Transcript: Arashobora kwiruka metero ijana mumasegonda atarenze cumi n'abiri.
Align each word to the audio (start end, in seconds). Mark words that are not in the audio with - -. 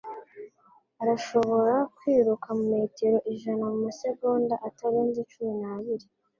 Arashobora 1.01 1.73
kwiruka 1.95 2.47
metero 2.71 3.17
ijana 3.31 3.63
mumasegonda 3.71 4.55
atarenze 4.67 5.19
cumi 5.31 5.53
n'abiri. 5.61 6.05